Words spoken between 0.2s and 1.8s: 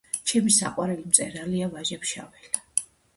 ჩემი საყვარელი მწერალია